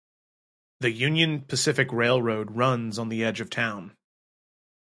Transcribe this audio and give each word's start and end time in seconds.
The 0.79 0.89
Union 0.89 1.41
Pacific 1.45 1.87
Railroad 1.91 2.55
runs 2.57 2.97
on 2.97 3.09
the 3.09 3.23
edge 3.23 3.39
of 3.39 3.51
town. 3.51 3.95